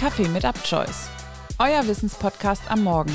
[0.00, 1.10] Kaffee mit Upchoice,
[1.58, 3.14] euer Wissenspodcast am Morgen.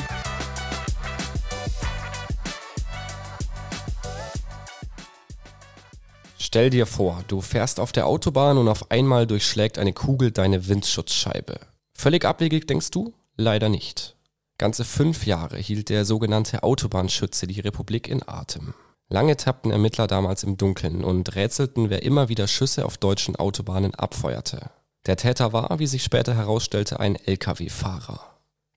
[6.38, 10.68] Stell dir vor, du fährst auf der Autobahn und auf einmal durchschlägt eine Kugel deine
[10.68, 11.60] Windschutzscheibe.
[11.96, 13.16] Völlig abwegig, denkst du?
[13.36, 14.16] Leider nicht.
[14.60, 18.76] Ganze fünf Jahre hielt der sogenannte Autobahnschütze die Republik in Atem.
[19.10, 23.96] Lange tappten Ermittler damals im Dunkeln und rätselten, wer immer wieder Schüsse auf deutschen Autobahnen
[23.96, 24.70] abfeuerte.
[25.06, 28.20] Der Täter war, wie sich später herausstellte, ein Lkw-Fahrer.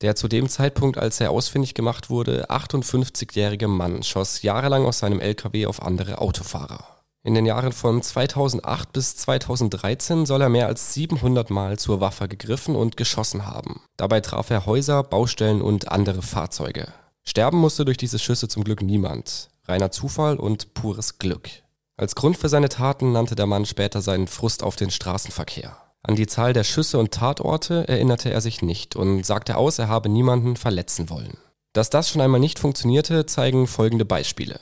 [0.02, 5.20] Der zu dem Zeitpunkt, als er ausfindig gemacht wurde, 58-jährige Mann schoss jahrelang aus seinem
[5.20, 6.98] Lkw auf andere Autofahrer.
[7.24, 12.28] In den Jahren von 2008 bis 2013 soll er mehr als 700 Mal zur Waffe
[12.28, 13.80] gegriffen und geschossen haben.
[13.96, 16.92] Dabei traf er Häuser, Baustellen und andere Fahrzeuge.
[17.26, 19.48] Sterben musste durch diese Schüsse zum Glück niemand.
[19.66, 21.50] Reiner Zufall und pures Glück.
[21.96, 25.76] Als Grund für seine Taten nannte der Mann später seinen Frust auf den Straßenverkehr.
[26.08, 29.88] An die Zahl der Schüsse und Tatorte erinnerte er sich nicht und sagte aus, er
[29.88, 31.36] habe niemanden verletzen wollen.
[31.74, 34.58] Dass das schon einmal nicht funktionierte, zeigen folgende Beispiele.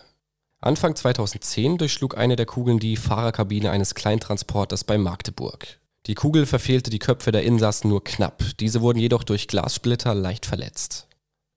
[0.61, 5.78] Anfang 2010 durchschlug eine der Kugeln die Fahrerkabine eines Kleintransporters bei Magdeburg.
[6.06, 10.47] Die Kugel verfehlte die Köpfe der Insassen nur knapp, diese wurden jedoch durch Glassplitter leicht
[10.47, 11.06] verletzt.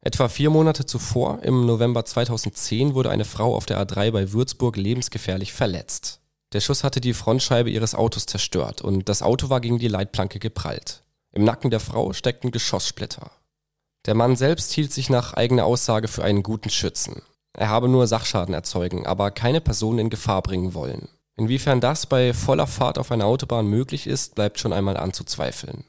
[0.02, 4.78] Etwa vier Monate zuvor, im November 2010, wurde eine Frau auf der A3 bei Würzburg
[4.78, 6.22] lebensgefährlich verletzt.
[6.54, 10.40] Der Schuss hatte die Frontscheibe ihres Autos zerstört und das Auto war gegen die Leitplanke
[10.40, 11.04] geprallt.
[11.32, 13.32] Im Nacken der Frau steckten Geschosssplitter.
[14.06, 17.22] Der Mann selbst hielt sich nach eigener Aussage für einen guten Schützen.
[17.54, 21.10] Er habe nur Sachschaden erzeugen, aber keine Person in Gefahr bringen wollen.
[21.36, 25.84] Inwiefern das bei voller Fahrt auf einer Autobahn möglich ist, bleibt schon einmal anzuzweifeln.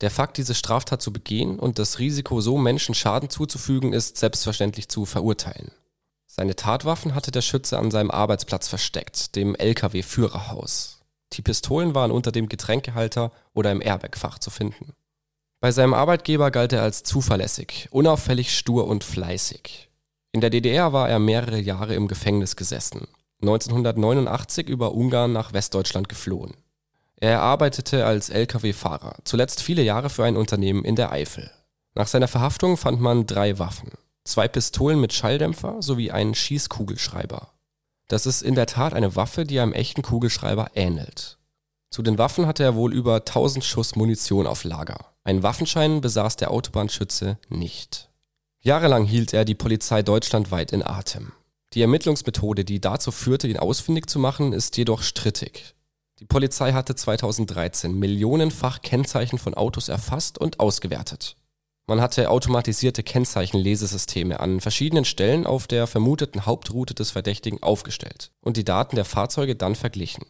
[0.00, 4.88] Der Fakt, diese Straftat zu begehen und das Risiko, so Menschen Schaden zuzufügen, ist selbstverständlich
[4.88, 5.72] zu verurteilen.
[6.38, 11.00] Seine Tatwaffen hatte der Schütze an seinem Arbeitsplatz versteckt, dem LKW-Führerhaus.
[11.32, 14.92] Die Pistolen waren unter dem Getränkehalter oder im Airbagfach zu finden.
[15.58, 19.90] Bei seinem Arbeitgeber galt er als zuverlässig, unauffällig stur und fleißig.
[20.30, 23.08] In der DDR war er mehrere Jahre im Gefängnis gesessen,
[23.42, 26.54] 1989 über Ungarn nach Westdeutschland geflohen.
[27.16, 31.50] Er arbeitete als Lkw-Fahrer, zuletzt viele Jahre für ein Unternehmen in der Eifel.
[31.96, 33.90] Nach seiner Verhaftung fand man drei Waffen
[34.28, 37.52] zwei Pistolen mit Schalldämpfer sowie einen Schießkugelschreiber.
[38.08, 41.38] Das ist in der Tat eine Waffe, die einem echten Kugelschreiber ähnelt.
[41.90, 45.12] Zu den Waffen hatte er wohl über 1000 Schuss Munition auf Lager.
[45.24, 48.10] Einen Waffenschein besaß der Autobahnschütze nicht.
[48.60, 51.32] Jahrelang hielt er die Polizei deutschlandweit in Atem.
[51.74, 55.74] Die Ermittlungsmethode, die dazu führte, ihn ausfindig zu machen, ist jedoch strittig.
[56.18, 61.36] Die Polizei hatte 2013 millionenfach Kennzeichen von Autos erfasst und ausgewertet.
[61.88, 68.58] Man hatte automatisierte Kennzeichenlesesysteme an verschiedenen Stellen auf der vermuteten Hauptroute des Verdächtigen aufgestellt und
[68.58, 70.26] die Daten der Fahrzeuge dann verglichen.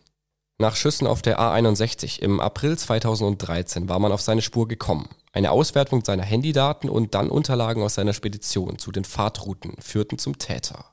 [0.61, 5.09] Nach Schüssen auf der A61 im April 2013 war man auf seine Spur gekommen.
[5.33, 10.39] Eine Auswertung seiner Handydaten und dann Unterlagen aus seiner Spedition zu den Fahrtrouten führten zum
[10.39, 10.85] Täter.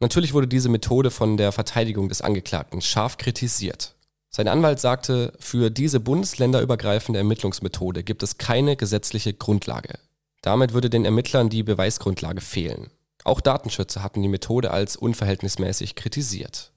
[0.00, 3.94] Natürlich wurde diese Methode von der Verteidigung des Angeklagten scharf kritisiert.
[4.34, 9.98] Sein Anwalt sagte, für diese bundesländerübergreifende Ermittlungsmethode gibt es keine gesetzliche Grundlage.
[10.40, 12.90] Damit würde den Ermittlern die Beweisgrundlage fehlen.
[13.24, 16.72] Auch Datenschützer hatten die Methode als unverhältnismäßig kritisiert.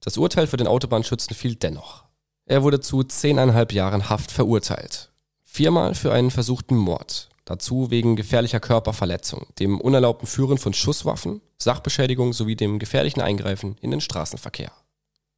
[0.00, 2.04] Das Urteil für den Autobahnschützen fiel dennoch.
[2.44, 5.10] Er wurde zu zehneinhalb Jahren Haft verurteilt.
[5.44, 7.28] Viermal für einen versuchten Mord.
[7.44, 13.92] Dazu wegen gefährlicher Körperverletzung, dem unerlaubten Führen von Schusswaffen, Sachbeschädigung sowie dem gefährlichen Eingreifen in
[13.92, 14.72] den Straßenverkehr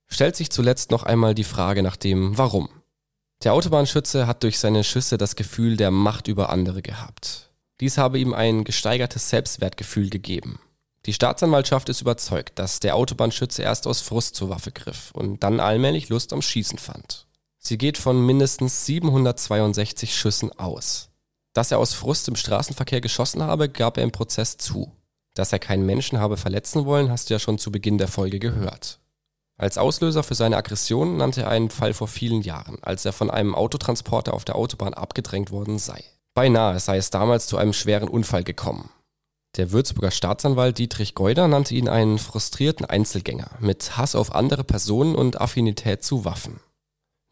[0.09, 2.69] stellt sich zuletzt noch einmal die Frage nach dem Warum.
[3.45, 7.51] Der Autobahnschütze hat durch seine Schüsse das Gefühl der Macht über andere gehabt.
[7.81, 10.59] Dies habe ihm ein gesteigertes Selbstwertgefühl gegeben.
[11.07, 15.61] Die Staatsanwaltschaft ist überzeugt, dass der Autobahnschütze erst aus Frust zur Waffe griff und dann
[15.61, 17.27] allmählich Lust am Schießen fand.
[17.59, 21.11] Sie geht von mindestens 762 Schüssen aus.
[21.53, 24.93] Dass er aus Frust im Straßenverkehr geschossen habe, gab er im Prozess zu.
[25.35, 28.39] Dass er keinen Menschen habe verletzen wollen, hast du ja schon zu Beginn der Folge
[28.39, 28.99] gehört.
[29.59, 33.29] Als Auslöser für seine Aggression nannte er einen Fall vor vielen Jahren, als er von
[33.29, 36.05] einem Autotransporter auf der Autobahn abgedrängt worden sei.
[36.35, 38.91] Beinahe sei es damals zu einem schweren Unfall gekommen.
[39.57, 45.17] Der Würzburger Staatsanwalt Dietrich Geuder nannte ihn einen frustrierten Einzelgänger mit Hass auf andere Personen
[45.17, 46.61] und Affinität zu Waffen.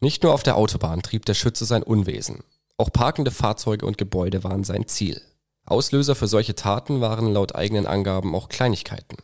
[0.01, 2.43] Nicht nur auf der Autobahn trieb der Schütze sein Unwesen.
[2.75, 5.21] Auch parkende Fahrzeuge und Gebäude waren sein Ziel.
[5.65, 9.17] Auslöser für solche Taten waren laut eigenen Angaben auch Kleinigkeiten.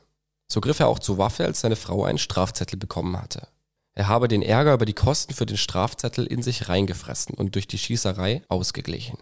[0.47, 3.47] So griff er auch zur Waffe, als seine Frau einen Strafzettel bekommen hatte.
[3.95, 7.67] Er habe den Ärger über die Kosten für den Strafzettel in sich reingefressen und durch
[7.67, 9.17] die Schießerei ausgeglichen.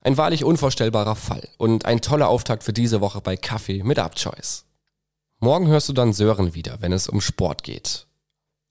[0.00, 4.64] Ein wahrlich unvorstellbarer Fall und ein toller Auftakt für diese Woche bei Kaffee mit Abchoice.
[5.40, 8.06] Morgen hörst du dann Sören wieder, wenn es um Sport geht.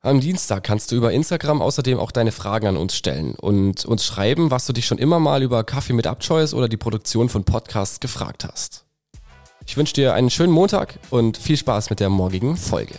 [0.01, 4.06] Am Dienstag kannst du über Instagram außerdem auch deine Fragen an uns stellen und uns
[4.06, 7.44] schreiben, was du dich schon immer mal über Kaffee mit Abchoice oder die Produktion von
[7.44, 8.87] Podcasts gefragt hast.
[9.68, 12.96] Ich wünsche dir einen schönen Montag und viel Spaß mit der morgigen Folge.